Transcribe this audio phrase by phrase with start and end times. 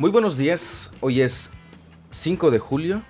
[0.00, 1.50] Muy buenos días, hoy es
[2.08, 3.02] 5 de julio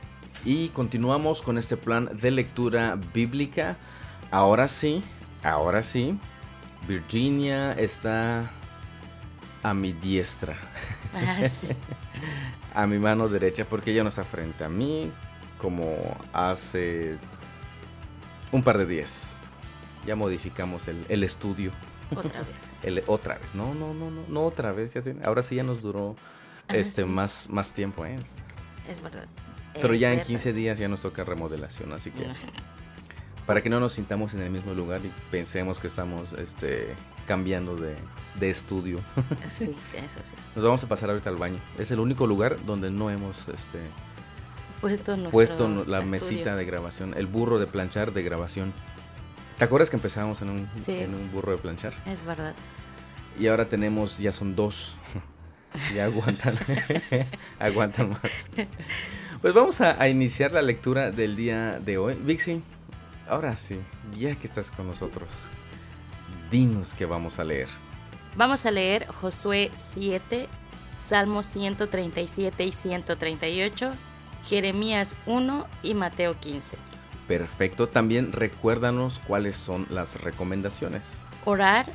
[0.44, 3.76] y continuamos con este plan de lectura bíblica.
[4.32, 5.04] Ahora sí,
[5.44, 6.18] ahora sí,
[6.88, 8.50] Virginia está
[9.62, 10.56] a mi diestra.
[11.14, 11.74] Ah, sí.
[12.74, 15.12] a mi mano derecha porque ella no está frente a mí
[15.62, 15.94] como
[16.32, 17.18] hace
[18.50, 19.36] un par de días.
[20.08, 21.70] Ya modificamos el, el estudio.
[22.16, 22.74] Otra vez.
[22.82, 23.54] El- otra vez.
[23.54, 24.92] No, no, no, no, no otra vez.
[24.94, 26.16] Ya tiene- ahora sí ya nos duró
[26.70, 27.08] Ah, este sí.
[27.08, 28.16] más, más tiempo, ¿eh?
[28.88, 29.26] Es verdad.
[29.74, 30.26] Pero Es ya en verdad.
[30.28, 32.26] 15 días ya nos toca remodelación, así que
[33.46, 36.94] para que no nos sintamos en el mismo lugar y pensemos que estamos este,
[37.26, 37.96] cambiando de,
[38.38, 39.00] de estudio.
[39.48, 40.34] Sí, eso sí.
[40.54, 41.58] Nos vamos a pasar ahorita al baño.
[41.78, 43.78] Es el único lugar donde no hemos este,
[44.80, 46.02] Puesto, la estudio.
[46.10, 48.72] mesita de grabación, el burro de planchar de grabación.
[49.58, 50.92] ¿Te acuerdas que empezamos en un, Sí.
[50.98, 51.92] en un burro de planchar?
[52.06, 52.54] Es verdad.
[53.38, 54.94] Y ahora tenemos, ya son dos.
[55.94, 56.56] ya aguantan.
[57.58, 58.50] aguantan más.
[59.40, 62.14] Pues vamos a, a iniciar la lectura del día de hoy.
[62.14, 62.62] Vixi,
[63.28, 63.78] ahora sí,
[64.18, 65.48] ya que estás con nosotros,
[66.50, 67.68] dinos que vamos a leer.
[68.36, 70.48] Vamos a leer Josué 7,
[70.96, 73.92] Salmos 137 y 138,
[74.44, 76.76] Jeremías 1 y Mateo 15.
[77.26, 81.22] Perfecto, también recuérdanos cuáles son las recomendaciones.
[81.44, 81.92] Orar,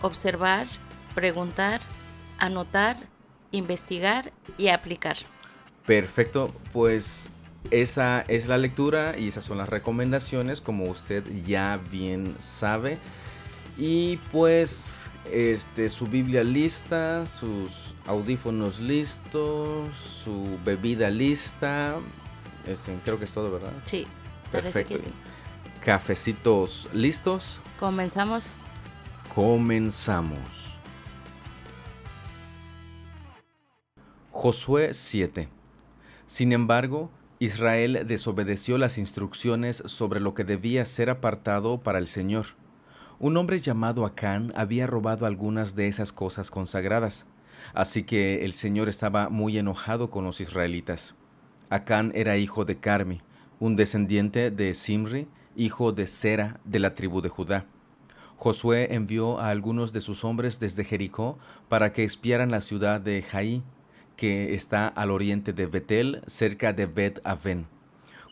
[0.00, 0.66] observar,
[1.14, 1.80] preguntar,
[2.38, 2.96] anotar,
[3.52, 5.16] investigar y aplicar.
[5.86, 7.30] Perfecto, pues
[7.70, 12.98] esa es la lectura y esas son las recomendaciones, como usted ya bien sabe.
[13.76, 21.94] Y pues este su Biblia lista, sus audífonos listos, su bebida lista.
[22.66, 23.72] Este, creo que es todo, ¿verdad?
[23.84, 24.06] Sí,
[24.50, 24.94] Perfecto.
[24.94, 25.08] que sí.
[25.84, 27.60] Cafecitos listos.
[27.78, 28.50] Comenzamos.
[29.32, 30.77] Comenzamos.
[34.40, 35.48] Josué 7.
[36.28, 37.10] Sin embargo,
[37.40, 42.46] Israel desobedeció las instrucciones sobre lo que debía ser apartado para el Señor.
[43.18, 47.26] Un hombre llamado Acán había robado algunas de esas cosas consagradas,
[47.74, 51.16] así que el Señor estaba muy enojado con los israelitas.
[51.68, 53.18] Acán era hijo de Carmi,
[53.58, 55.26] un descendiente de Simri,
[55.56, 57.66] hijo de Sera de la tribu de Judá.
[58.36, 63.20] Josué envió a algunos de sus hombres desde Jericó para que espiaran la ciudad de
[63.20, 63.64] Jaí,
[64.18, 67.68] que está al oriente de Betel, cerca de Bet Aven.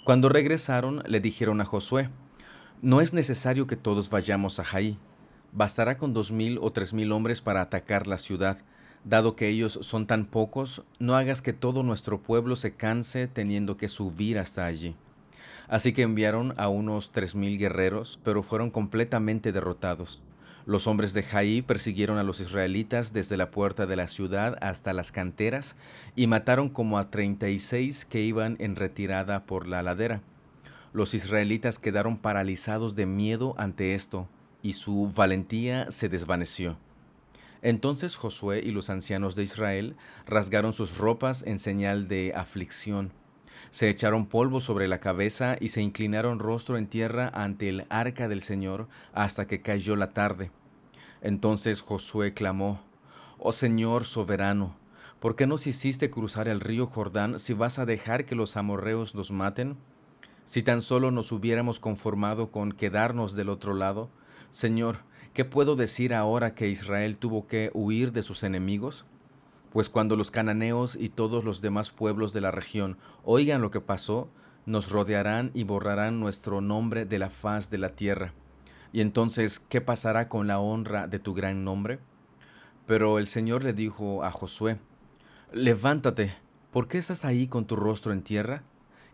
[0.04, 2.10] Cuando regresaron, le dijeron a Josué:
[2.82, 4.98] No es necesario que todos vayamos a Jaí.
[5.52, 8.58] Bastará con dos mil o tres mil hombres para atacar la ciudad.
[9.04, 13.76] Dado que ellos son tan pocos, no hagas que todo nuestro pueblo se canse teniendo
[13.76, 14.96] que subir hasta allí.
[15.68, 20.24] Así que enviaron a unos tres mil guerreros, pero fueron completamente derrotados.
[20.66, 24.92] Los hombres de Jaí persiguieron a los israelitas desde la puerta de la ciudad hasta
[24.92, 25.76] las canteras
[26.16, 30.22] y mataron como a treinta y seis que iban en retirada por la ladera.
[30.92, 34.28] Los israelitas quedaron paralizados de miedo ante esto,
[34.60, 36.76] y su valentía se desvaneció.
[37.62, 39.94] Entonces Josué y los ancianos de Israel
[40.26, 43.12] rasgaron sus ropas en señal de aflicción.
[43.70, 48.28] Se echaron polvo sobre la cabeza y se inclinaron rostro en tierra ante el arca
[48.28, 50.50] del Señor hasta que cayó la tarde.
[51.20, 52.80] Entonces Josué clamó,
[53.38, 54.76] Oh Señor soberano,
[55.20, 59.14] ¿por qué nos hiciste cruzar el río Jordán si vas a dejar que los amorreos
[59.14, 59.76] nos maten?
[60.44, 64.10] Si tan solo nos hubiéramos conformado con quedarnos del otro lado,
[64.50, 64.98] Señor,
[65.34, 69.04] ¿qué puedo decir ahora que Israel tuvo que huir de sus enemigos?
[69.76, 73.82] Pues cuando los cananeos y todos los demás pueblos de la región oigan lo que
[73.82, 74.30] pasó,
[74.64, 78.32] nos rodearán y borrarán nuestro nombre de la faz de la tierra.
[78.90, 81.98] Y entonces, ¿qué pasará con la honra de tu gran nombre?
[82.86, 84.78] Pero el Señor le dijo a Josué,
[85.52, 86.34] Levántate,
[86.70, 88.62] ¿por qué estás ahí con tu rostro en tierra?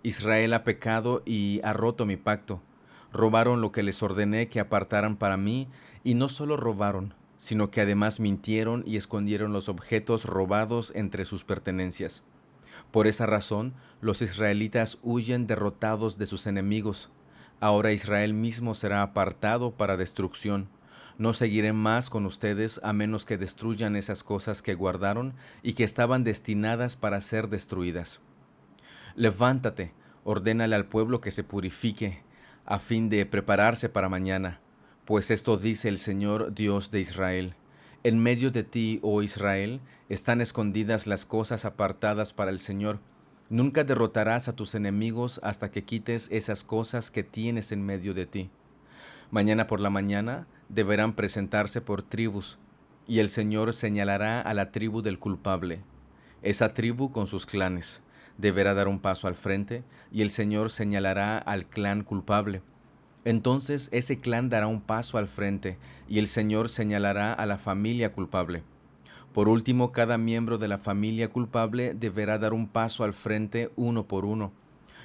[0.05, 2.62] Israel ha pecado y ha roto mi pacto.
[3.12, 5.67] Robaron lo que les ordené que apartaran para mí,
[6.05, 11.43] y no solo robaron, sino que además mintieron y escondieron los objetos robados entre sus
[11.43, 12.23] pertenencias.
[12.93, 17.11] Por esa razón, los israelitas huyen derrotados de sus enemigos.
[17.59, 20.69] Ahora Israel mismo será apartado para destrucción.
[21.19, 25.35] No seguiré más con ustedes a menos que destruyan esas cosas que guardaron
[25.65, 28.21] y que estaban destinadas para ser destruidas.
[29.17, 32.23] Levántate, ordénale al pueblo que se purifique,
[32.65, 34.61] a fin de prepararse para mañana,
[35.04, 37.54] pues esto dice el Señor Dios de Israel.
[38.04, 43.00] En medio de ti, oh Israel, están escondidas las cosas apartadas para el Señor.
[43.49, 48.26] Nunca derrotarás a tus enemigos hasta que quites esas cosas que tienes en medio de
[48.26, 48.50] ti.
[49.31, 52.58] Mañana por la mañana deberán presentarse por tribus,
[53.06, 55.81] y el Señor señalará a la tribu del culpable.
[56.43, 58.02] Esa tribu con sus clanes
[58.38, 62.62] deberá dar un paso al frente y el Señor señalará al clan culpable.
[63.25, 65.79] Entonces ese clan dará un paso al frente
[66.09, 68.63] y el Señor señalará a la familia culpable.
[69.33, 74.07] Por último, cada miembro de la familia culpable deberá dar un paso al frente uno
[74.07, 74.53] por uno.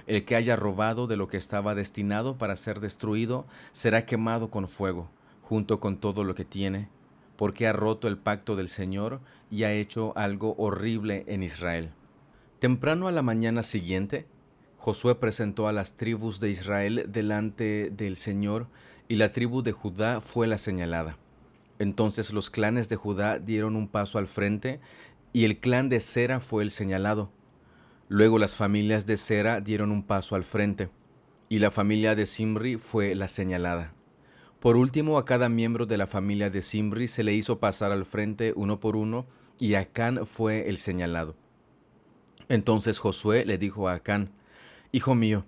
[0.06, 4.68] El que haya robado de lo que estaba destinado para ser destruido será quemado con
[4.68, 5.10] fuego,
[5.42, 6.90] junto con todo lo que tiene,
[7.38, 11.92] porque ha roto el pacto del Señor y ha hecho algo horrible en Israel.
[12.60, 14.26] Temprano a la mañana siguiente,
[14.78, 18.68] Josué presentó a las tribus de Israel delante del Señor
[19.08, 21.18] y la tribu de Judá fue la señalada.
[21.80, 24.80] Entonces los clanes de Judá dieron un paso al frente
[25.34, 27.32] y el clan de Sera fue el señalado.
[28.10, 30.90] Luego las familias de Sera dieron un paso al frente
[31.50, 33.94] y la familia de Simri fue la señalada.
[34.60, 38.06] Por último, a cada miembro de la familia de Simri se le hizo pasar al
[38.06, 39.28] frente uno por uno
[39.60, 41.36] y Acán fue el señalado.
[42.50, 44.32] Entonces Josué le dijo a Acán,
[44.98, 45.46] Hijo mío,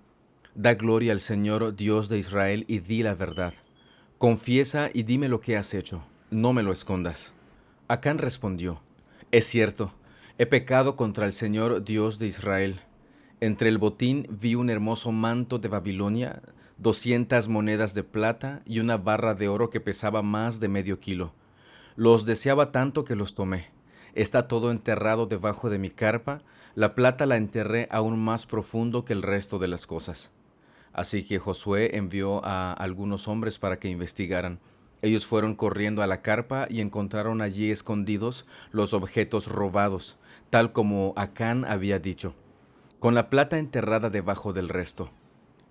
[0.54, 3.52] da gloria al Señor Dios de Israel y di la verdad.
[4.16, 7.34] Confiesa y dime lo que has hecho no me lo escondas.
[7.88, 8.80] Acán respondió,
[9.32, 9.92] Es cierto,
[10.38, 12.78] he pecado contra el Señor Dios de Israel.
[13.40, 16.42] Entre el botín vi un hermoso manto de Babilonia,
[16.78, 21.34] doscientas monedas de plata y una barra de oro que pesaba más de medio kilo.
[21.96, 23.66] Los deseaba tanto que los tomé.
[24.14, 26.42] Está todo enterrado debajo de mi carpa,
[26.74, 30.30] la plata la enterré aún más profundo que el resto de las cosas.
[30.92, 34.60] Así que Josué envió a algunos hombres para que investigaran.
[35.02, 40.18] Ellos fueron corriendo a la carpa y encontraron allí escondidos los objetos robados,
[40.50, 42.34] tal como Acán había dicho,
[42.98, 45.10] con la plata enterrada debajo del resto.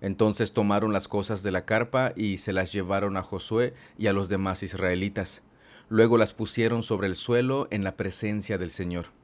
[0.00, 4.12] Entonces tomaron las cosas de la carpa y se las llevaron a Josué y a
[4.12, 5.42] los demás israelitas.
[5.88, 9.19] Luego las pusieron sobre el suelo en la presencia del Señor.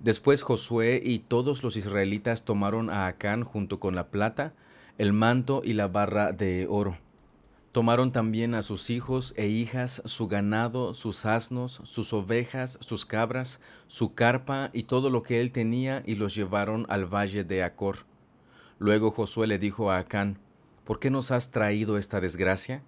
[0.00, 4.54] Después Josué y todos los israelitas tomaron a Acán junto con la plata,
[4.98, 6.96] el manto y la barra de oro
[7.72, 13.60] Tomaron también a sus hijos e hijas, su ganado, sus asnos, sus ovejas, sus cabras,
[13.86, 17.98] su carpa y todo lo que él tenía y los llevaron al valle de Acor.
[18.80, 20.40] Luego Josué le dijo a Acán,
[20.84, 22.82] ¿por qué nos has traído esta desgracia?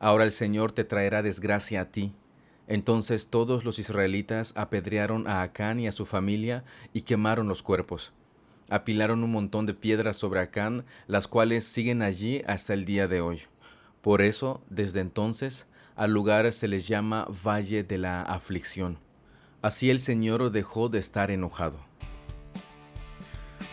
[0.00, 2.12] Ahora el Señor te traerá desgracia a ti.
[2.66, 8.12] Entonces todos los israelitas apedrearon a Acán y a su familia y quemaron los cuerpos.
[8.70, 13.20] Apilaron un montón de piedras sobre Acán, las cuales siguen allí hasta el día de
[13.20, 13.42] hoy.
[14.00, 15.66] Por eso, desde entonces,
[15.96, 18.98] al lugar se les llama Valle de la Aflicción.
[19.62, 21.78] Así el Señor dejó de estar enojado.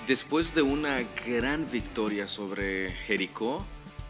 [0.07, 3.65] Después de una gran victoria sobre Jericó,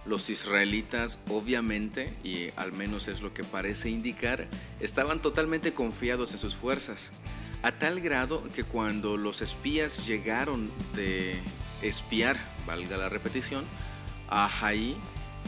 [0.05, 4.47] los israelitas obviamente, y al menos es lo que parece indicar,
[4.79, 7.11] estaban totalmente confiados en sus fuerzas,
[7.63, 11.35] a tal grado que cuando los espías llegaron de
[11.81, 13.65] espiar, valga la repetición,
[14.29, 14.97] a Jaí,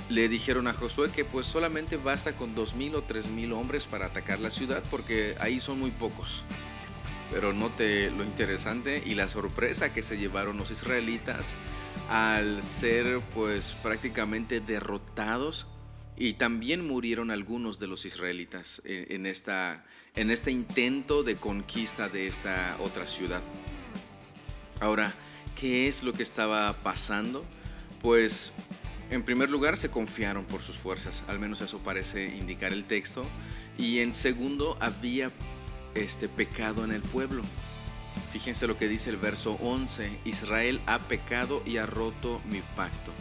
[0.09, 3.87] le dijeron a Josué que pues solamente basta con dos mil o tres mil hombres
[3.87, 6.43] para atacar la ciudad porque ahí son muy pocos.
[7.31, 11.55] Pero note lo interesante y la sorpresa que se llevaron los israelitas
[12.09, 15.67] al ser pues prácticamente derrotados
[16.15, 19.83] y también murieron algunos de los israelitas en, esta,
[20.15, 23.41] en este intento de conquista de esta otra ciudad.
[24.79, 25.13] Ahora,
[25.59, 27.45] ¿qué es lo que estaba pasando?
[28.01, 28.53] Pues
[29.13, 33.25] en primer lugar, se confiaron por sus fuerzas, al menos eso parece indicar el texto.
[33.77, 35.31] Y en segundo, había
[35.93, 37.43] este pecado en el pueblo.
[38.31, 43.11] Fíjense lo que dice el verso 11, Israel ha pecado y ha roto mi pacto.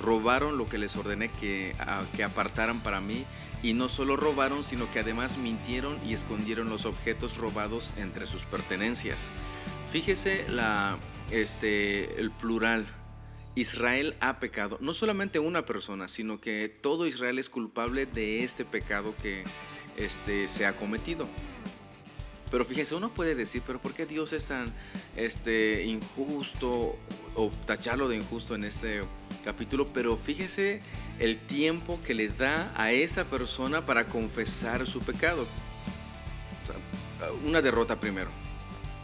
[0.00, 1.74] Robaron lo que les ordené que,
[2.16, 3.24] que apartaran para mí
[3.62, 8.44] y no solo robaron, sino que además mintieron y escondieron los objetos robados entre sus
[8.44, 9.30] pertenencias.
[9.92, 10.46] Fíjese
[11.30, 12.86] este, el plural,
[13.54, 14.78] Israel ha pecado.
[14.80, 19.44] No solamente una persona, sino que todo Israel es culpable de este pecado que
[19.96, 21.28] este, se ha cometido.
[22.50, 24.72] Pero fíjense, uno puede decir, pero ¿por qué Dios es tan
[25.16, 26.96] este, injusto
[27.34, 29.02] o tacharlo de injusto en este
[29.44, 29.86] capítulo?
[29.92, 30.80] Pero fíjese
[31.18, 35.46] el tiempo que le da a esa persona para confesar su pecado.
[37.44, 38.30] una derrota primero.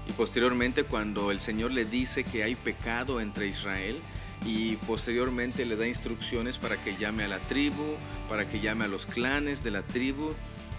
[0.09, 4.01] Y posteriormente cuando el Señor le dice que hay pecado entre Israel,
[4.45, 7.97] y posteriormente le da instrucciones para que llame a la tribu,
[8.29, 10.35] para que llame a los clanes de la tribu,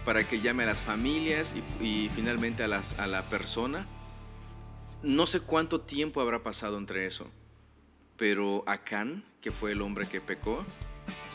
[0.05, 3.87] para que llame a las familias y, finalmente a, las, a la persona.
[5.03, 7.27] No sé cuánto tiempo habrá pasado entre eso,
[8.17, 10.65] pero Acán, que fue el hombre que pecó,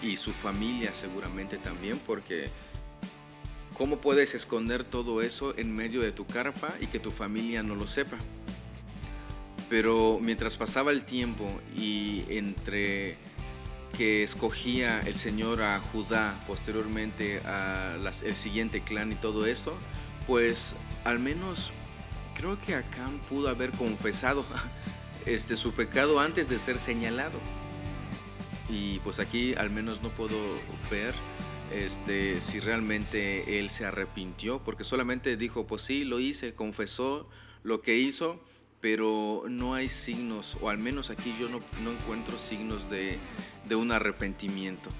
[0.02, 2.48] y su familia seguramente también, porque
[3.74, 7.74] ¿cómo puedes esconder todo eso en medio de tu carpa y que tu familia no
[7.74, 8.16] lo sepa?
[9.68, 13.18] Pero mientras pasaba el tiempo y entre
[13.96, 19.74] que escogía el Señor a Judá, posteriormente a el siguiente clan y todo eso,
[20.26, 21.72] pues al menos
[22.34, 24.44] creo que Acán pudo haber confesado
[25.26, 27.38] este, su pecado antes de ser señalado.
[28.68, 30.36] Y pues aquí al menos no puedo
[30.90, 31.14] ver
[31.72, 37.28] este, si realmente él se arrepintió, porque solamente dijo, pues sí, lo hice, confesó
[37.62, 38.40] lo que hizo,
[38.80, 41.60] pero no hay signos, o al menos aquí yo no,
[41.90, 43.18] encuentro signos de,
[43.74, 44.90] un arrepentimiento.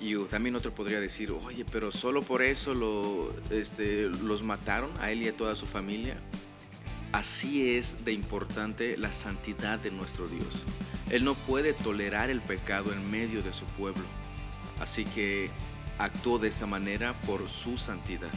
[0.00, 5.22] Y también otro podría decir, oye, pero solo por eso este, los mataron a él
[5.22, 6.16] y a toda su familia.
[7.12, 10.46] Así es de importante la santidad de nuestro Dios.
[11.10, 14.04] Él no puede tolerar el pecado en medio de su pueblo.
[14.78, 15.50] Así que
[15.98, 18.30] actuó de esta manera por su santidad.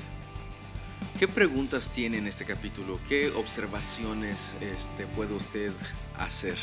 [1.20, 3.00] ¿Qué preguntas tiene en este capítulo?
[3.08, 5.72] ¿Qué observaciones este, puede usted
[6.18, 6.58] hacer?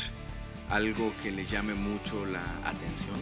[0.69, 3.15] ¿Algo que le llame mucho la atención?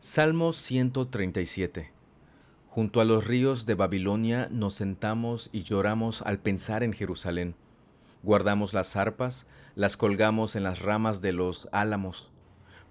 [0.00, 1.92] Salmo 137
[2.66, 7.54] Junto a los ríos de Babilonia nos sentamos y lloramos al pensar en Jerusalén.
[8.24, 12.32] Guardamos las arpas, las colgamos en las ramas de los álamos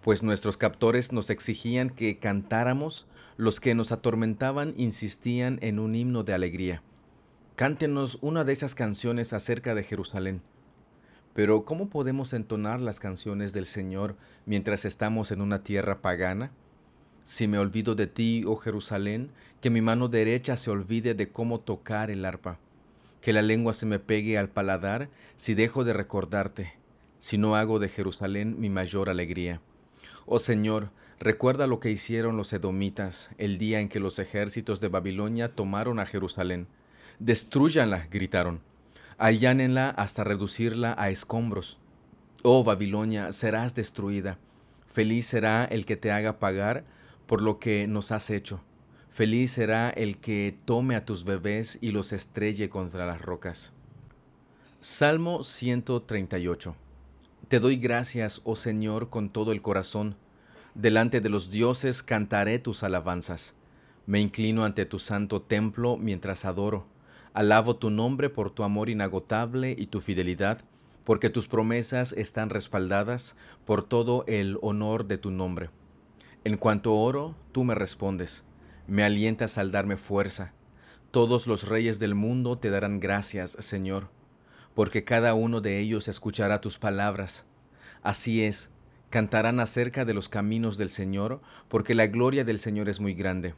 [0.02, 6.24] pues nuestros captores nos exigían que cantáramos, los que nos atormentaban insistían en un himno
[6.24, 6.82] de alegría.
[7.56, 10.42] Cántenos una de esas canciones acerca de Jerusalén.
[11.34, 16.52] Pero ¿cómo podemos entonar las canciones del Señor mientras estamos en una tierra pagana?
[17.24, 21.60] Si me olvido de ti, oh Jerusalén, que mi mano derecha se olvide de cómo
[21.60, 22.58] tocar el arpa,
[23.22, 26.74] que la lengua se me pegue al paladar si dejo de recordarte,
[27.20, 29.62] si no hago de Jerusalén mi mayor alegría.
[30.26, 34.88] Oh Señor, recuerda lo que hicieron los edomitas el día en que los ejércitos de
[34.88, 36.68] Babilonia tomaron a Jerusalén.
[37.20, 38.62] Destruyanla, gritaron.
[39.18, 41.78] Allánenla hasta reducirla a escombros.
[42.44, 44.38] Oh Babilonia, serás destruida.
[44.88, 46.86] Feliz será el que te haga pagar
[47.26, 48.62] por lo que nos has hecho.
[49.10, 53.72] Feliz será el que tome a tus bebés y los estrelle contra las rocas.
[54.80, 56.76] Salmo 138
[57.48, 60.18] te doy gracias, oh Señor, con todo el corazón.
[60.76, 63.56] Delante de los dioses cantaré tus alabanzas.
[64.06, 66.88] Me inclino ante tu santo templo mientras adoro.
[67.34, 70.66] Alabo tu nombre por tu amor inagotable y tu fidelidad,
[71.06, 75.70] porque tus promesas están respaldadas por todo el honor de tu nombre.
[76.44, 78.44] En cuanto oro, tú me respondes.
[78.88, 80.54] Me alientas al darme fuerza.
[81.12, 84.17] Todos los reyes del mundo te darán gracias, Señor
[84.78, 87.46] porque cada uno de ellos escuchará tus palabras.
[88.04, 88.70] Así es,
[89.10, 93.56] cantarán acerca de los caminos del Señor, porque la gloria del Señor es muy grande.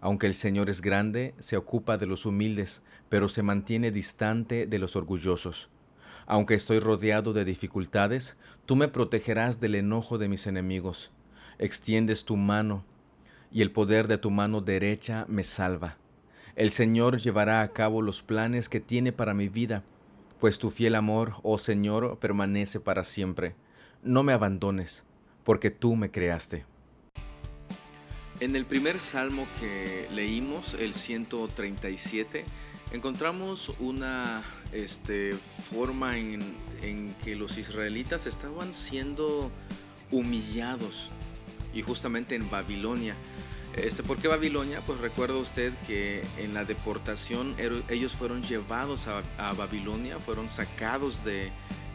[0.00, 2.80] Aunque el Señor es grande, se ocupa de los humildes,
[3.10, 5.68] pero se mantiene distante de los orgullosos.
[6.24, 11.10] Aunque estoy rodeado de dificultades, tú me protegerás del enojo de mis enemigos.
[11.58, 12.86] Extiendes tu mano,
[13.52, 15.98] y el poder de tu mano derecha me salva.
[16.56, 19.84] El Señor llevará a cabo los planes que tiene para mi vida,
[20.40, 23.54] pues tu fiel amor, oh Señor, permanece para siempre.
[24.02, 25.04] No me abandones,
[25.44, 26.64] porque tú me creaste.
[28.40, 32.44] En el primer salmo que leímos, el 137,
[32.92, 39.50] encontramos una este, forma en, en que los israelitas estaban siendo
[40.10, 41.10] humillados
[41.72, 43.16] y justamente en Babilonia.
[43.76, 44.80] Este, ¿Por qué Babilonia?
[44.86, 47.56] Pues recuerda usted que en la deportación
[47.88, 51.50] ellos fueron llevados a, Babilonia, fueron sacados de,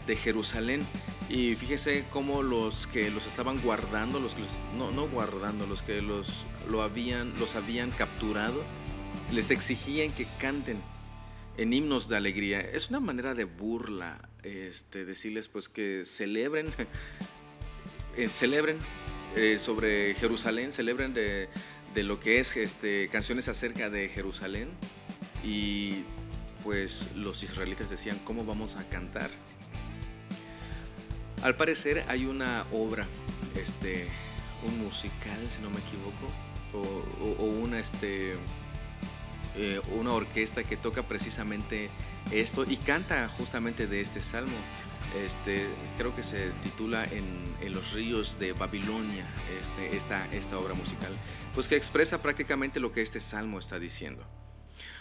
[0.07, 0.81] Jerusalén.
[1.29, 4.41] Y fíjese cómo los que los estaban guardando, los que
[4.75, 8.63] no, no guardando, los que los, lo habían, los habían capturado,
[9.31, 10.81] les exigían que canten
[11.57, 12.59] en himnos de alegría.
[12.59, 16.73] Es una manera de burla, este, decirles pues que celebren,
[18.17, 18.79] eh, celebren
[19.35, 21.49] eh, sobre Jerusalén, celebren de,
[21.95, 24.69] lo que es este, canciones acerca de Jerusalén
[25.43, 26.03] y
[26.63, 29.29] pues los israelitas decían, ¿cómo vamos a cantar?
[31.41, 33.05] Al parecer hay una obra,
[33.55, 34.07] este,
[34.63, 36.27] un musical, si no me equivoco,
[37.39, 38.33] o, una, este,
[39.55, 41.89] eh, una orquesta que toca precisamente
[42.31, 44.57] esto y canta justamente de este salmo.
[45.15, 49.27] Este, creo que se titula en, los ríos de Babilonia,
[49.61, 51.15] este, esta, esta obra musical,
[51.53, 54.25] pues que expresa prácticamente lo que este salmo está diciendo.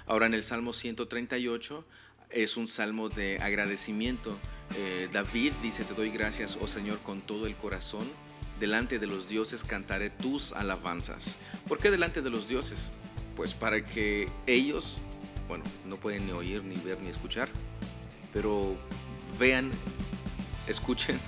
[0.07, 1.87] Ahora en el Salmo 138
[2.31, 4.39] es un salmo de agradecimiento.
[4.77, 8.11] Eh, David dice, te doy gracias, oh Señor, con todo el corazón.
[8.61, 11.39] Delante de los dioses cantaré tus alabanzas.
[11.69, 12.93] ¿Por qué delante de los dioses?
[13.37, 14.99] Pues para que ellos
[15.49, 17.49] bueno, no pueden ni oír, ni ver, ni escuchar,
[18.33, 18.77] pero
[19.39, 19.73] vean,
[20.67, 21.19] escuchen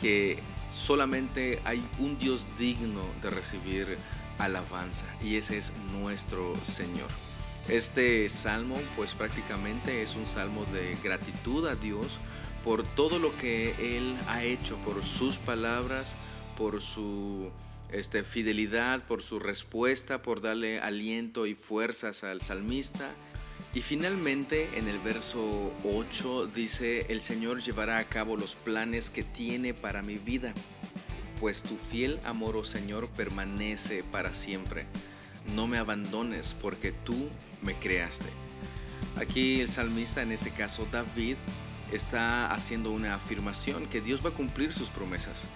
[0.00, 0.38] que
[0.70, 3.98] solamente hay un Dios digno de recibir
[4.38, 7.08] alabanza y ese es nuestro Señor.
[7.68, 12.18] Este salmo pues prácticamente es un salmo de gratitud a Dios
[12.64, 16.14] por todo lo que Él ha hecho, por sus palabras,
[16.56, 17.50] por su
[17.92, 23.10] este, fidelidad, por su respuesta, por darle aliento y fuerzas al salmista.
[23.74, 29.24] Y finalmente en el verso 8 dice, el Señor llevará a cabo los planes que
[29.24, 30.52] tiene para mi vida,
[31.40, 34.86] pues tu fiel amor, oh Señor, permanece para siempre.
[35.54, 37.30] No me abandones porque tú
[37.62, 38.28] me creaste.
[39.16, 41.36] Aquí el salmista, en este caso David,
[41.92, 45.46] está haciendo una afirmación que Dios va a cumplir sus promesas.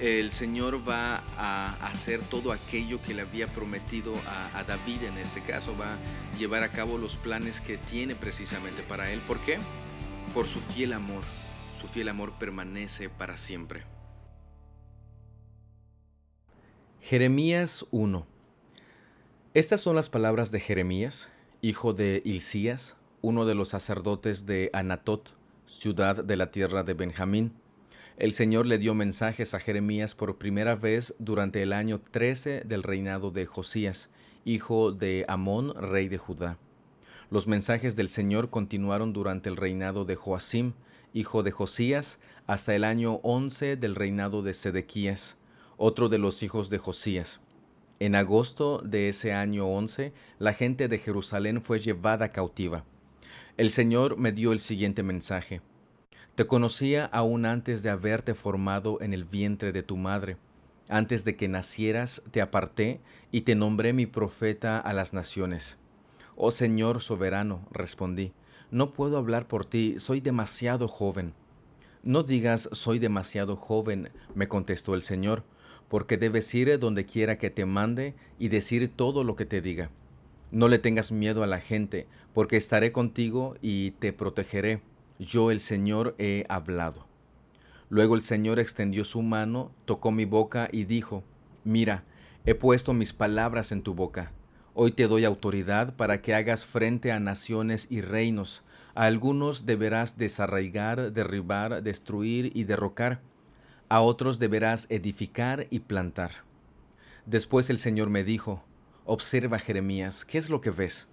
[0.00, 5.42] El Señor va a hacer todo aquello que le había prometido a, David en este
[5.42, 5.98] caso, va a
[6.38, 9.20] llevar a cabo los planes que tiene precisamente para él.
[9.20, 9.58] ¿Por qué?
[10.34, 11.22] Por su fiel amor.
[11.80, 13.84] Su fiel amor permanece para siempre.
[17.00, 18.26] Jeremías 1
[19.54, 21.30] Estas son las palabras de Jeremías,
[21.62, 25.34] hijo de Hilcías, uno de los sacerdotes de Anatot,
[25.66, 27.52] ciudad de la tierra de Benjamín.
[28.18, 32.82] El Señor le dio mensajes a Jeremías por primera vez durante el año 13 del
[32.82, 34.08] reinado de Josías,
[34.46, 36.56] hijo de Amón, rey de Judá.
[37.30, 40.72] Los mensajes del Señor continuaron durante el reinado de Joacim,
[41.12, 45.36] hijo de Josías, hasta el año 11 del reinado de Sedequías,
[45.76, 47.40] otro de los hijos de Josías.
[48.00, 52.86] En agosto de ese año 11, la gente de Jerusalén fue llevada cautiva.
[53.58, 55.60] El Señor me dio el siguiente mensaje.
[56.36, 60.36] Te conocía aún antes de haberte formado en el vientre de tu madre.
[60.86, 63.00] Antes de que nacieras te aparté
[63.32, 65.78] y te nombré mi profeta a las naciones.
[66.36, 68.34] Oh Señor soberano, respondí,
[68.70, 71.32] no puedo hablar por ti, soy demasiado joven.
[72.02, 75.42] No digas soy demasiado joven, me contestó el Señor,
[75.88, 79.90] porque debes ir donde quiera que te mande y decir todo lo que te diga.
[80.50, 84.82] No le tengas miedo a la gente, porque estaré contigo y te protegeré.
[85.18, 87.06] Yo el Señor he hablado.
[87.88, 91.24] Luego el Señor extendió su mano, tocó mi boca y dijo,
[91.64, 92.04] Mira,
[92.44, 94.32] he puesto mis palabras en tu boca.
[94.74, 98.62] Hoy te doy autoridad para que hagas frente a naciones y reinos.
[98.94, 103.22] A algunos deberás desarraigar, derribar, destruir y derrocar.
[103.88, 106.44] A otros deberás edificar y plantar.
[107.24, 108.62] Después el Señor me dijo,
[109.06, 111.08] Observa, Jeremías, ¿qué es lo que ves?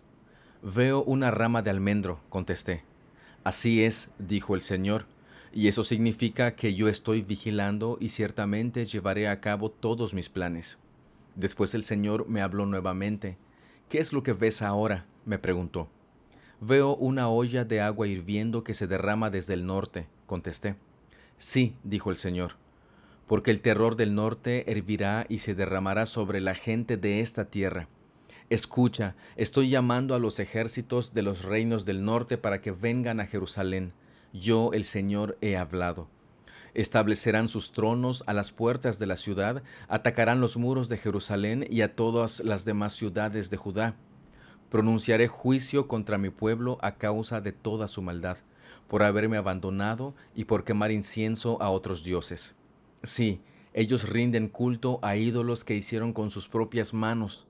[0.61, 2.83] Veo una rama de almendro, contesté.
[3.43, 5.05] Así es, dijo el Señor,
[5.51, 10.77] y eso significa que yo estoy vigilando y ciertamente llevaré a cabo todos mis planes.
[11.35, 13.37] Después el Señor me habló nuevamente.
[13.89, 15.05] ¿Qué es lo que ves ahora?
[15.25, 15.89] me preguntó.
[16.61, 20.75] Veo una olla de agua hirviendo que se derrama desde el norte, contesté.
[21.37, 22.53] Sí, dijo el Señor,
[23.27, 27.89] porque el terror del norte hervirá y se derramará sobre la gente de esta tierra.
[28.49, 33.25] Escucha, estoy llamando a los ejércitos de los reinos del norte para que vengan a
[33.25, 33.93] Jerusalén.
[34.33, 36.07] Yo, el Señor, he hablado.
[36.73, 41.81] Establecerán sus tronos a las puertas de la ciudad, atacarán los muros de Jerusalén y
[41.81, 43.95] a todas las demás ciudades de Judá.
[44.69, 48.37] Pronunciaré juicio contra mi pueblo a causa de toda su maldad,
[48.87, 52.55] por haberme abandonado y por quemar incienso a otros dioses.
[53.03, 53.41] Sí,
[53.73, 57.47] ellos rinden culto a ídolos que hicieron con sus propias manos.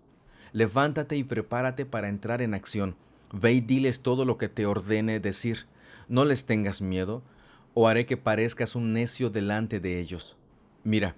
[0.53, 2.95] Levántate y prepárate para entrar en acción.
[3.33, 5.65] Ve y diles todo lo que te ordene decir.
[6.07, 7.23] No les tengas miedo,
[7.73, 10.37] o haré que parezcas un necio delante de ellos.
[10.83, 11.15] Mira,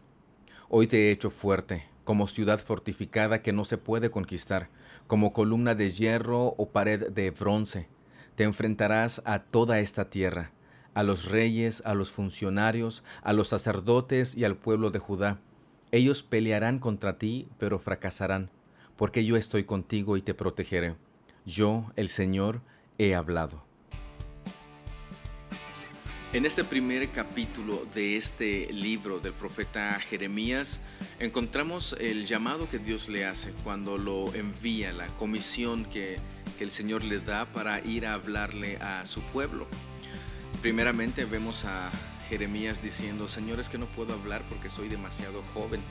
[0.70, 4.70] hoy te he hecho fuerte, como ciudad fortificada que no se puede conquistar,
[5.06, 7.90] como columna de hierro o pared de bronce.
[8.36, 10.52] Te enfrentarás a toda esta tierra
[10.96, 15.40] a los reyes, a los funcionarios, a los sacerdotes y al pueblo de Judá.
[15.92, 18.50] Ellos pelearán contra ti, pero fracasarán,
[18.98, 20.96] porque yo estoy contigo y te protegeré.
[21.46, 22.62] Yo, el Señor,
[22.98, 23.64] he hablado.
[26.36, 30.82] En este primer capítulo de este libro del profeta Jeremías
[31.18, 36.20] encontramos el llamado que Dios le hace cuando lo envía, la comisión que,
[36.60, 39.66] el Señor le da para ir a hablarle a su pueblo.
[40.62, 41.90] Primeramente vemos a
[42.28, 45.82] Jeremías diciendo, Señor, es que no puedo hablar porque soy demasiado joven.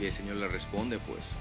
[0.00, 1.40] Y el Señor le responde, pues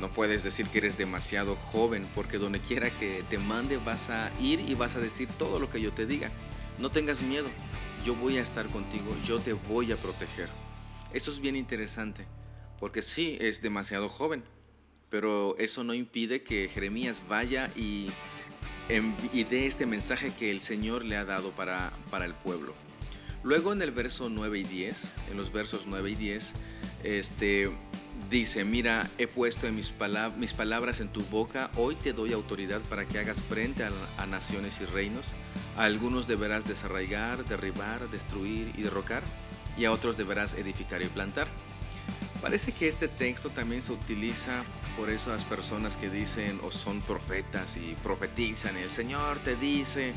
[0.00, 4.30] no puedes decir que eres demasiado joven porque donde quiera que te mande vas a
[4.40, 6.30] ir y vas a decir todo lo que yo te diga.
[6.78, 7.48] No tengas miedo,
[8.04, 10.48] yo voy a estar contigo, yo te voy a proteger.
[11.12, 12.26] Eso es bien interesante,
[12.78, 14.44] porque sí, es demasiado joven,
[15.08, 18.10] pero eso no impide que Jeremías vaya y
[19.32, 22.74] y de este mensaje que el Señor le ha dado para, para el pueblo.
[23.42, 26.52] Luego en el verso 9 y 10, en los versos 9 y 10,
[27.04, 27.70] este,
[28.30, 29.92] dice, mira, he puesto mis,
[30.36, 34.26] mis palabras en tu boca, hoy te doy autoridad para que hagas frente a, a
[34.26, 35.34] naciones y reinos,
[35.76, 39.22] a algunos deberás desarraigar, derribar, destruir y derrocar,
[39.76, 41.48] y a otros deberás edificar y plantar.
[42.40, 44.64] Parece que este texto también se utiliza
[44.96, 50.12] por esas personas que dicen o son profetas y profetizan, el Señor te dice,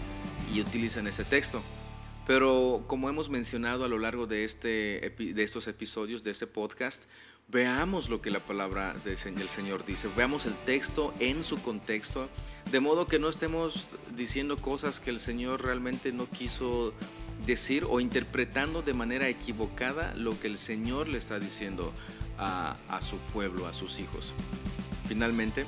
[0.53, 1.61] y utilizan ese texto.
[2.27, 7.05] Pero como hemos mencionado a lo largo de, este, de estos episodios, de este podcast,
[7.51, 12.29] veamos lo que la palabra del Señor dice, veamos el texto en su contexto,
[12.71, 16.93] de modo que no estemos diciendo cosas que el Señor realmente no quiso
[17.45, 21.93] decir o interpretando de manera equivocada lo que el Señor le está diciendo
[22.37, 24.33] a, su pueblo, a sus hijos.
[25.07, 25.65] Finalmente,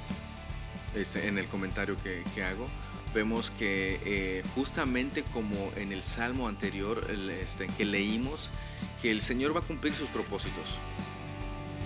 [0.95, 2.67] este, en el comentario que hago,
[3.13, 8.49] vemos que eh, justamente como en el salmo anterior este, que leímos,
[9.01, 10.65] que el Señor va a cumplir sus propósitos.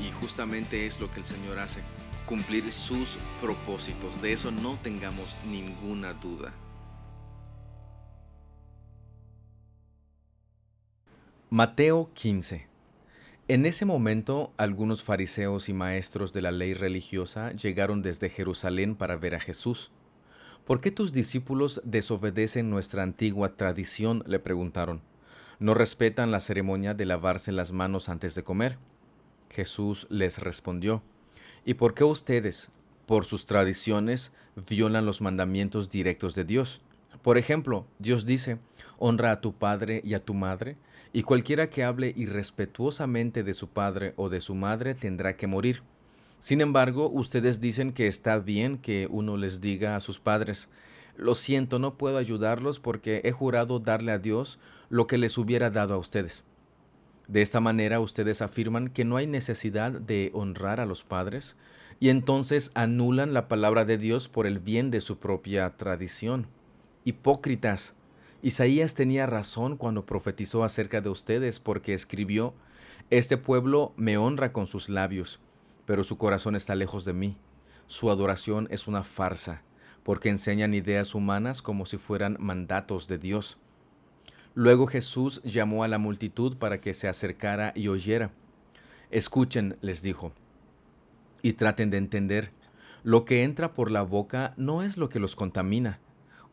[0.01, 1.81] Y justamente es lo que el Señor hace,
[2.25, 4.21] cumplir sus propósitos.
[4.21, 6.53] De eso no tengamos ninguna duda.
[11.49, 12.67] Mateo 15
[13.47, 19.15] En ese momento, algunos fariseos y maestros de la ley religiosa llegaron desde Jerusalén para
[19.15, 19.91] ver a Jesús.
[20.65, 24.23] ¿Por qué tus discípulos desobedecen nuestra antigua tradición?
[24.25, 25.01] le preguntaron.
[25.59, 28.77] ¿No respetan la ceremonia de lavarse las manos antes de comer?
[29.55, 31.01] Jesús les respondió,
[31.63, 32.69] ¿Y por qué ustedes,
[33.05, 34.33] por sus tradiciones,
[34.69, 36.81] violan los mandamientos directos de Dios?
[37.23, 38.59] Por ejemplo, Dios dice,
[38.99, 40.75] honra a tu padre y a tu madre,
[41.13, 45.81] y cualquiera que hable irrespetuosamente de su padre o de su madre tendrá que morir.
[46.39, 50.69] Sin embargo, ustedes dicen que está bien que uno les diga a sus padres,
[51.15, 55.69] lo siento, no puedo ayudarlos porque he jurado darle a Dios lo que les hubiera
[55.69, 56.43] dado a ustedes.
[57.27, 61.55] De esta manera ustedes afirman que no hay necesidad de honrar a los padres
[61.99, 66.47] y entonces anulan la palabra de Dios por el bien de su propia tradición.
[67.03, 67.93] Hipócritas.
[68.41, 72.53] Isaías tenía razón cuando profetizó acerca de ustedes porque escribió,
[73.09, 75.39] Este pueblo me honra con sus labios
[75.85, 77.37] pero su corazón está lejos de mí.
[77.87, 79.61] Su adoración es una farsa,
[80.03, 83.59] porque enseñan ideas humanas como si fueran mandatos de Dios.
[84.55, 88.31] Luego Jesús llamó a la multitud para que se acercara y oyera.
[89.11, 90.31] Escuchen, les dijo,
[91.41, 92.51] y traten de entender.
[93.03, 95.99] Lo que entra por la boca no es lo que los contamina.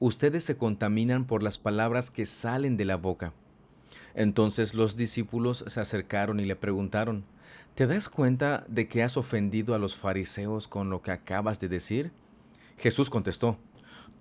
[0.01, 3.33] Ustedes se contaminan por las palabras que salen de la boca.
[4.15, 7.25] Entonces los discípulos se acercaron y le preguntaron,
[7.75, 11.69] ¿Te das cuenta de que has ofendido a los fariseos con lo que acabas de
[11.69, 12.13] decir?
[12.77, 13.57] Jesús contestó,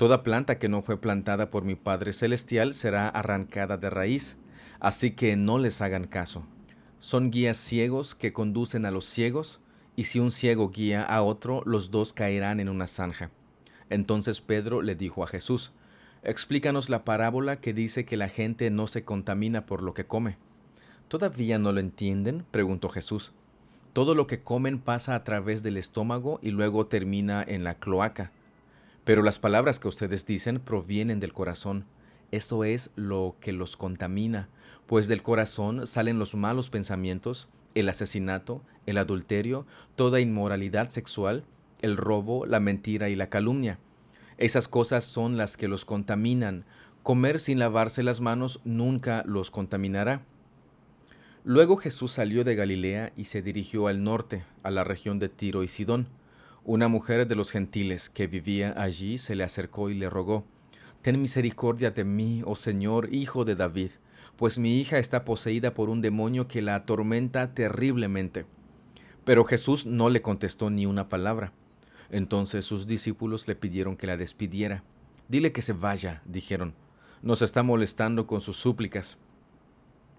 [0.02, 4.40] Toda planta que no fue plantada por mi Padre Celestial será arrancada de raíz,
[4.80, 6.44] así que no les hagan caso.
[6.98, 9.60] Son guías ciegos que conducen a los ciegos,
[9.96, 13.30] y si un ciego guía a otro, los dos caerán en una zanja.
[13.92, 15.72] Entonces Pedro le dijo a Jesús,
[16.24, 20.38] Explícanos la parábola que dice que la gente no se contamina por lo que come.
[21.10, 22.44] ¿Todavía no lo entienden?
[22.50, 23.34] preguntó Jesús.
[23.94, 28.32] Todo lo que comen pasa a través del estómago y luego termina en la cloaca.
[29.12, 31.84] Pero las palabras que ustedes dicen provienen del corazón.
[32.32, 34.48] Eso es lo que los contamina,
[34.88, 39.66] pues del corazón salen los malos pensamientos, el asesinato, el adulterio,
[39.98, 41.44] toda inmoralidad sexual,
[41.82, 43.80] el robo, la mentira y la calumnia.
[44.38, 46.64] Esas cosas son las que los contaminan.
[47.04, 50.22] Comer sin lavarse las manos nunca los contaminará.
[51.44, 55.64] Luego Jesús salió de Galilea y se dirigió al norte, a la región de Tiro
[55.64, 56.08] y Sidón.
[56.64, 60.46] Una mujer de los gentiles que vivía allí se le acercó y le rogó,
[61.02, 63.90] Ten misericordia de mí, oh Señor, hijo de David,
[64.38, 68.46] pues mi hija está poseída por un demonio que la atormenta terriblemente.
[69.26, 71.52] Pero Jesús no le contestó ni una palabra.
[72.12, 74.84] Entonces sus discípulos le pidieron que la despidiera.
[75.30, 76.76] Dile que se vaya, dijeron.
[77.24, 79.18] Nos está molestando con sus súplicas.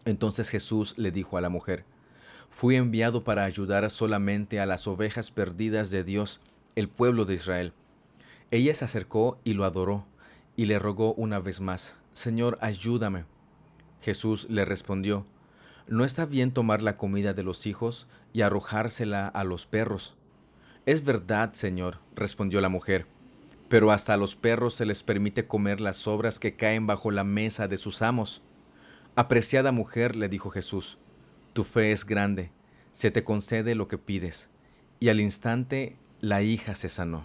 [0.04, 1.84] Entonces Jesús le dijo a la mujer,
[2.52, 6.42] Fui enviado para ayudar solamente a las ovejas perdidas de Dios,
[6.76, 7.72] el pueblo de Israel.
[8.50, 10.04] Ella se acercó y lo adoró,
[10.54, 13.24] y le rogó una vez más, Señor, ayúdame.
[14.02, 15.24] Jesús le respondió,
[15.88, 20.18] No está bien tomar la comida de los hijos y arrojársela a los perros.
[20.84, 23.06] Es verdad, Señor, respondió la mujer,
[23.70, 27.24] pero hasta a los perros se les permite comer las sobras que caen bajo la
[27.24, 28.42] mesa de sus amos.
[29.16, 30.98] Apreciada mujer, le dijo Jesús,
[31.52, 32.50] tu fe es grande,
[32.92, 34.48] se te concede lo que pides.
[35.00, 37.24] Y al instante la hija se sanó.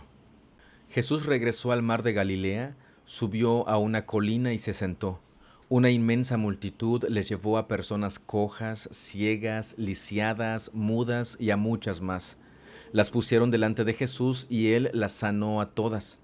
[0.89, 2.75] Jesús regresó al mar de Galilea,
[3.09, 5.21] Subió a una colina y se sentó.
[5.69, 12.35] Una inmensa multitud les llevó a personas cojas, ciegas, lisiadas, mudas y a muchas más.
[12.91, 16.19] Las pusieron delante de Jesús y él las sanó a todas.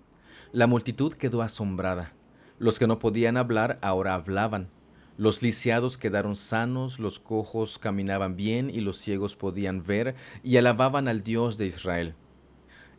[0.52, 2.12] La multitud quedó asombrada.
[2.60, 4.68] Los que no podían hablar ahora hablaban.
[5.18, 11.08] Los lisiados quedaron sanos, los cojos caminaban bien y los ciegos podían ver y alababan
[11.08, 12.16] al Dios de Israel.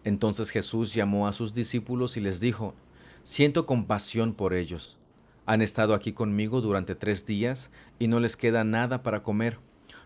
[0.04, 2.74] Entonces Jesús llamó a sus discípulos y les dijo,
[3.22, 4.98] Siento compasión por ellos
[5.46, 9.58] han estado aquí conmigo durante tres días y no les queda nada para comer.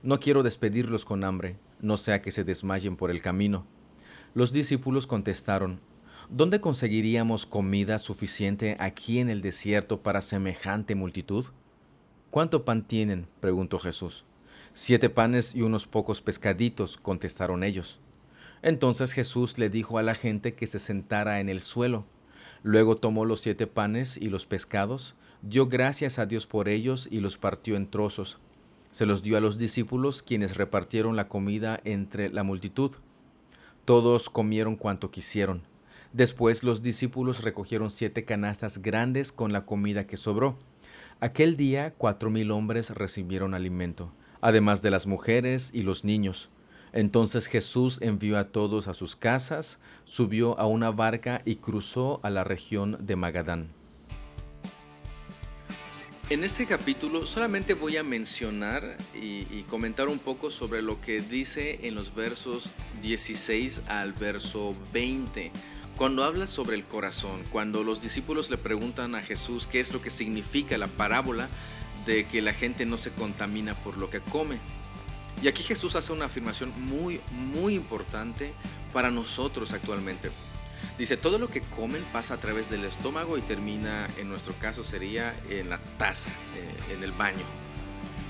[0.02, 3.66] No quiero despedirlos con hambre, no sea que se desmayen por el camino.
[4.34, 5.80] Los discípulos contestaron,
[6.28, 11.46] ¿Dónde conseguiríamos comida suficiente aquí en el desierto para semejante multitud?
[12.30, 13.26] ¿Cuánto pan tienen?
[13.40, 14.24] preguntó Jesús.
[14.74, 18.00] Siete panes y unos pocos pescaditos, contestaron ellos.
[18.60, 22.04] Entonces Jesús le dijo a la gente que se sentara en el suelo.
[22.62, 27.20] Luego tomó los siete panes y los pescados, dio gracias a Dios por ellos y
[27.20, 28.38] los partió en trozos.
[28.90, 32.92] Se los dio a los discípulos, quienes repartieron la comida entre la multitud.
[33.84, 35.62] Todos comieron cuanto quisieron.
[36.12, 40.58] Después los discípulos recogieron siete canastas grandes con la comida que sobró.
[41.20, 46.48] Aquel día cuatro mil hombres recibieron alimento, además de las mujeres y los niños.
[46.92, 52.30] Entonces Jesús envió a todos a sus casas, subió a una barca y cruzó a
[52.30, 53.70] la región de Magadán.
[56.30, 61.80] En este capítulo solamente voy a mencionar y, comentar un poco sobre lo que dice
[61.88, 65.50] en los versos 16 al verso 20.
[65.98, 70.00] Cuando habla sobre el corazón, cuando los discípulos le preguntan a Jesús qué es lo
[70.00, 71.48] que significa la parábola
[72.06, 74.58] de que la gente no se contamina por lo que come.
[75.42, 78.52] Y aquí Jesús hace una afirmación muy, muy importante
[78.92, 80.30] para nosotros actualmente.
[80.96, 84.84] Dice, todo lo que comen pasa a través del estómago y termina, en nuestro caso
[84.84, 87.44] sería en la taza, eh, en el baño.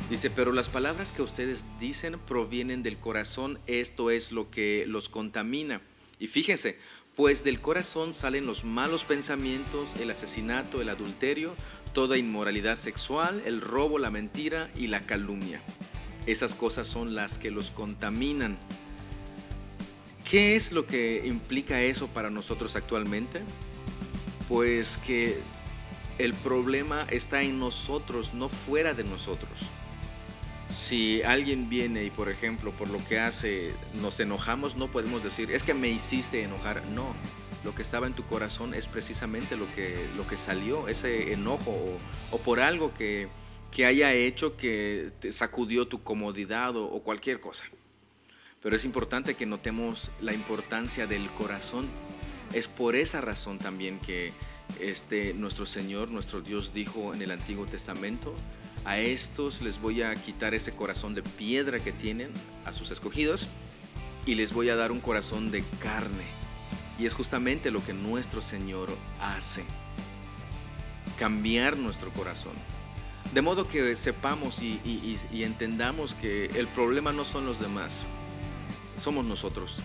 [0.09, 5.11] Dice, pero las palabras que ustedes dicen provienen del corazón, esto es lo que los
[5.11, 5.83] contamina.
[6.19, 6.79] Y fíjense,
[7.19, 11.57] pues del corazón salen los malos pensamientos, el asesinato, el adulterio,
[11.93, 15.61] toda inmoralidad sexual, el robo, la mentira y la calumnia.
[16.27, 18.57] Esas cosas son las que los contaminan.
[20.31, 23.41] ¿Qué es lo que implica eso para nosotros actualmente?
[24.47, 25.41] Pues que
[26.19, 29.59] el problema está en nosotros, no fuera de nosotros.
[30.79, 35.51] Si alguien viene y, por ejemplo, por lo que hace, nos enojamos, no podemos decir,
[35.51, 36.87] es que me hiciste enojar.
[36.87, 37.15] No,
[37.65, 41.99] lo que estaba en tu corazón es precisamente lo que, lo que salió, ese enojo,
[42.31, 43.29] o, por algo que,
[43.85, 47.65] haya hecho que te sacudió tu comodidad o cualquier cosa.
[48.63, 51.89] Pero es importante que notemos la importancia del corazón.
[52.53, 54.33] Es por esa razón también que
[54.81, 58.35] este, nuestro Señor, nuestro Dios dijo en el Antiguo Testamento,
[58.89, 62.31] a estos les voy a quitar ese corazón de piedra que tienen,
[62.65, 63.47] a sus escogidos,
[64.25, 66.25] y les voy a dar un corazón de carne.
[66.99, 68.89] Y es justamente lo que nuestro Señor
[69.21, 69.63] hace,
[71.19, 72.55] cambiar nuestro corazón.
[73.35, 78.07] De modo que sepamos y entendamos que el problema no son los demás,
[78.99, 79.81] somos nosotros.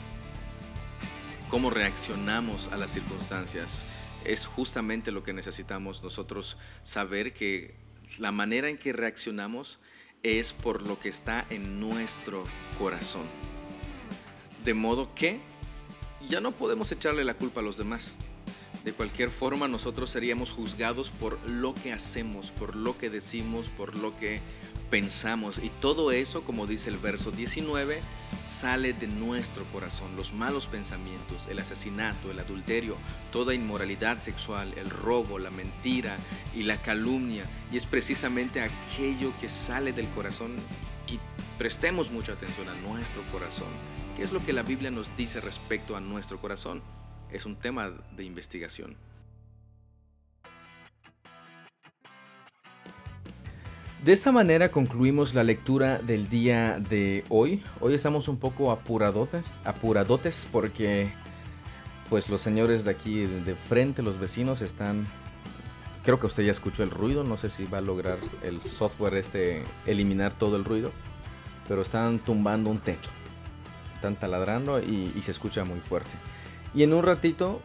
[1.50, 3.84] Cómo reaccionamos a las circunstancias
[4.24, 7.83] es justamente lo que necesitamos nosotros saber que
[8.20, 9.80] la manera en que reaccionamos
[10.24, 12.46] es por lo que está en nuestro
[12.78, 13.28] corazón.
[14.64, 15.40] De modo que
[16.28, 18.16] ya no podemos echarle la culpa a los demás.
[18.84, 23.96] De cualquier forma nosotros seríamos juzgados por lo que hacemos, por lo que decimos, por
[23.96, 24.42] lo que
[24.94, 25.58] pensamos.
[25.58, 28.00] Y todo eso, como dice el verso 19,
[28.40, 30.16] sale de nuestro corazón.
[30.16, 32.96] Los malos pensamientos, el asesinato, el adulterio,
[33.32, 36.16] toda inmoralidad sexual, el robo, la mentira
[36.56, 37.48] y la calumnia.
[37.72, 40.58] Y es precisamente aquello que sale del corazón.
[41.08, 41.20] Y
[41.58, 43.70] prestemos mucha atención a nuestro corazón.
[44.16, 46.84] ¿Qué es lo que la Biblia nos dice respecto a nuestro corazón?
[47.32, 48.96] Es un tema de investigación.
[54.04, 57.64] De esta manera concluimos la lectura del día de hoy.
[57.80, 61.10] Hoy estamos un poco apuradotes, apuradotes porque
[62.10, 65.08] pues los señores de aquí de frente, los vecinos están
[66.04, 69.14] creo que usted ya escuchó el ruido, no sé si va a lograr el software
[69.14, 70.92] este eliminar todo el ruido,
[71.70, 73.12] pero están tumbando un techo.
[73.96, 76.12] Están taladrando y, y se escucha muy fuerte.
[76.76, 77.62] Y en un ratito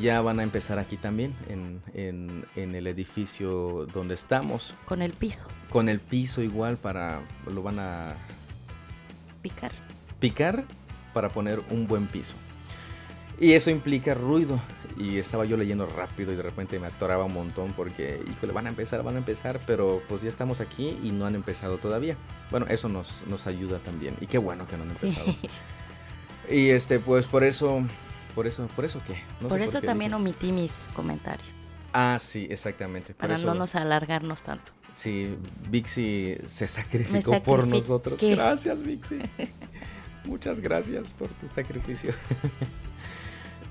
[0.00, 4.74] ya van a empezar aquí también, en, el edificio donde estamos.
[4.84, 5.46] Con el piso.
[5.70, 8.14] Con el piso igual para, lo van a...
[9.42, 9.72] Picar.
[10.20, 10.64] Picar
[11.12, 12.34] para poner un buen piso.
[13.40, 14.60] Y eso implica ruido.
[14.96, 18.66] y estaba yo leyendo rápido y de repente me atoraba un montón porque, híjole, van
[18.66, 22.16] a empezar, van a empezar, pero pues ya estamos aquí y no han empezado todavía.
[22.50, 25.34] Bueno, eso nos, nos ayuda también y qué bueno que no han empezado.
[26.50, 27.82] Y este, pues por eso,
[28.34, 29.22] por eso, por eso qué.
[29.46, 31.48] por eso también omití mis comentarios.
[31.92, 33.14] Ah, sí, exactamente.
[33.14, 34.72] Para no nos alargarnos tanto.
[34.92, 35.36] Sí,
[35.68, 38.20] Vixi se sacrificó por nosotros.
[38.20, 39.18] Gracias, Vixi.
[40.24, 42.14] Muchas gracias por tu sacrificio.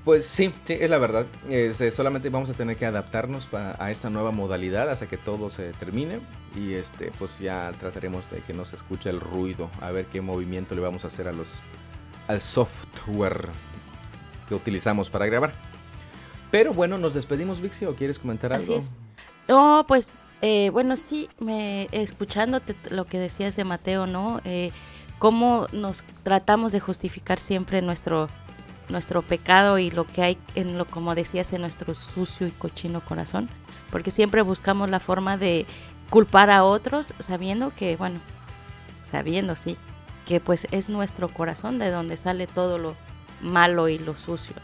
[0.03, 1.27] Pues sí, sí, es la verdad.
[1.47, 5.73] Este, solamente vamos a tener que adaptarnos a esta nueva modalidad hasta que todo se
[5.73, 6.19] termine.
[6.55, 9.69] Y este, pues ya trataremos de que no se escuche el ruido.
[9.79, 11.49] A ver qué movimiento le vamos a hacer a los,
[12.27, 13.49] al software
[14.51, 15.53] que utilizamos para grabar.
[16.51, 18.63] Pero bueno, nos despedimos, Vixi, ¿o quieres comentar algo?
[18.63, 18.97] Así es.
[19.47, 24.41] No, pues eh, bueno, sí, me, escuchándote lo que decías de Mateo, ¿no?
[24.43, 24.71] Eh,
[25.19, 28.29] cómo nos tratamos de justificar siempre nuestro
[28.89, 33.05] nuestro pecado y lo que hay en lo como decías en nuestro sucio y cochino
[33.05, 33.49] corazón,
[33.89, 35.65] porque siempre buscamos la forma de
[36.09, 38.19] culpar a otros sabiendo que bueno,
[39.03, 39.77] sabiendo sí,
[40.25, 42.97] que pues es nuestro corazón de donde sale todo lo
[43.41, 44.55] malo y lo sucio.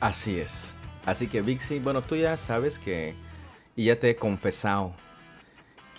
[0.00, 0.76] Así es.
[1.04, 3.14] Así que Vixi, bueno, tú ya sabes que
[3.76, 4.94] y ya te he confesado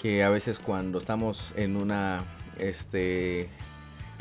[0.02, 2.24] que a veces cuando estamos en una
[2.60, 3.50] este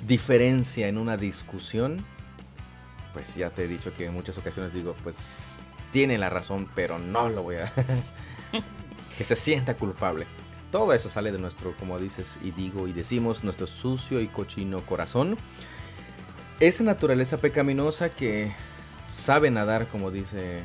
[0.06, 2.04] diferencia en una discusión,
[3.12, 5.58] pues ya te he dicho que en muchas ocasiones digo, pues
[5.90, 7.72] tiene la razón, pero no lo voy a...
[9.18, 10.26] que se sienta culpable.
[10.70, 14.84] Todo eso sale de nuestro, como dices y digo y decimos, nuestro sucio y cochino
[14.84, 15.38] corazón.
[16.60, 18.52] Esa naturaleza pecaminosa que
[19.08, 20.62] sabe nadar, como dice...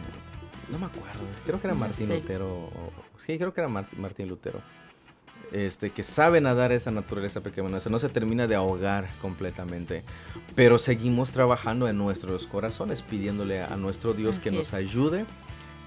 [0.70, 2.70] No me acuerdo, creo que era Martín Lutero.
[3.20, 4.62] sí, creo que era Martín Lutero
[5.52, 10.04] este, que sabe nadar esa naturaleza pecaminosa, no se termina de ahogar completamente,
[10.56, 15.26] pero seguimos trabajando en nuestros corazones, pidiéndole a nuestro Dios que nos ayude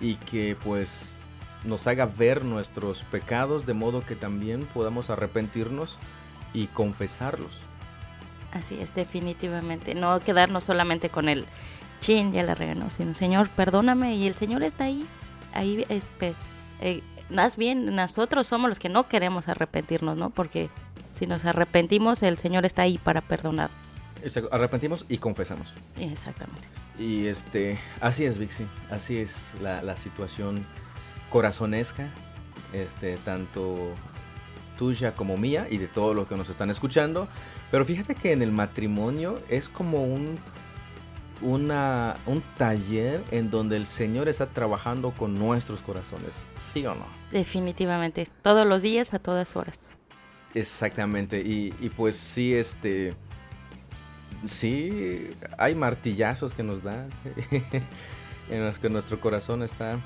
[0.01, 1.17] y que pues
[1.64, 5.99] nos haga ver nuestros pecados de modo que también podamos arrepentirnos
[6.53, 7.53] y confesarlos.
[8.55, 9.95] Así es, definitivamente.
[9.95, 11.45] No quedarnos solamente con el
[12.01, 14.14] chin, ya la reganó, sino Señor, perdóname.
[14.14, 15.07] Y el Señor está ahí,
[15.53, 15.85] ahí
[16.81, 20.31] eh, más bien nosotros somos los que no queremos arrepentirnos, ¿no?
[20.31, 20.71] Porque
[21.12, 23.95] si nos arrepentimos, el Señor está ahí para perdonarnos.
[24.51, 25.75] Arrepentimos y confesamos.
[25.99, 26.67] Exactamente.
[26.99, 28.67] Y este, así es, Vixi.
[28.90, 30.64] Así es la, situación
[31.31, 32.09] corazonesca,
[32.73, 33.95] este, tanto
[34.79, 37.29] tuya como mía y de todos los que nos están escuchando.
[37.75, 40.39] Pero fíjate que en el matrimonio es como un
[41.43, 47.05] una, un taller en donde el Señor está trabajando con nuestros corazones, ¿sí o no?
[47.33, 49.91] Definitivamente, todos los días, a todas horas.
[50.55, 53.17] Exactamente, y, pues sí, este,
[54.45, 57.09] sí, hay martillazos que nos da,
[58.51, 59.99] en los que nuestro corazón está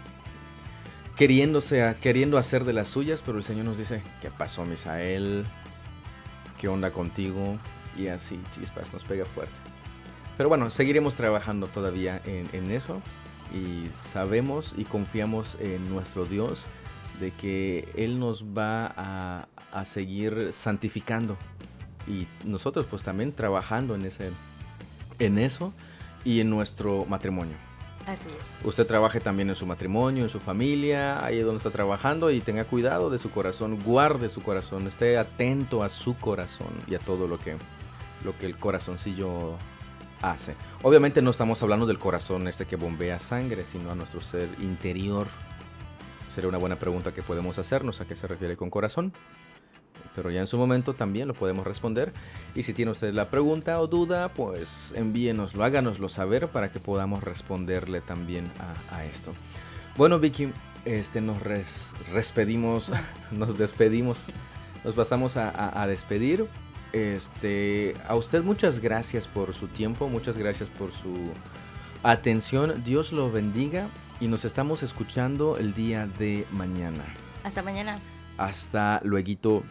[1.18, 5.44] queriéndose, queriendo hacer de las suyas, pero el Señor nos dice, ¿qué pasó, Misael?
[6.58, 7.58] ¿Qué onda contigo?
[7.96, 9.54] Y así, chispas, nos pega fuerte.
[10.36, 13.02] Pero bueno, seguiremos trabajando todavía en, eso
[13.52, 16.66] y sabemos y confiamos en nuestro Dios
[17.18, 21.36] de que Él nos va a, a, seguir santificando
[22.06, 24.30] y nosotros pues también trabajando en, ese,
[25.18, 25.72] en eso
[26.24, 27.67] y en nuestro matrimonio.
[28.08, 28.58] Así es.
[28.64, 32.40] Usted trabaje también en su matrimonio, en su familia, ahí es donde está trabajando y
[32.40, 37.00] tenga cuidado de su corazón, guarde su corazón, esté atento a su corazón y a
[37.00, 37.56] todo lo que,
[38.24, 39.58] lo que el corazoncillo
[40.22, 40.54] hace.
[40.82, 45.26] Obviamente no estamos hablando del corazón este que bombea sangre, sino a nuestro ser interior.
[46.30, 49.12] Sería una buena pregunta que podemos hacernos a qué se refiere con corazón.
[50.18, 52.12] Pero ya en su momento también lo podemos responder.
[52.54, 57.22] Y si tiene usted la pregunta o duda, pues envíenoslo, háganoslo saber para que podamos
[57.22, 58.50] responderle también
[58.90, 59.32] a, esto.
[59.96, 60.52] Bueno, Vicky,
[60.84, 61.38] este, nos
[62.12, 62.92] despedimos,
[63.30, 64.26] nos despedimos,
[64.84, 66.48] nos pasamos a despedir.
[66.92, 71.30] Este, a usted muchas gracias por su tiempo, muchas gracias por su
[72.02, 72.82] atención.
[72.84, 73.88] Dios lo bendiga
[74.20, 77.04] y nos estamos escuchando el día de mañana.
[77.44, 77.98] Hasta mañana.
[78.36, 79.64] Hasta luego.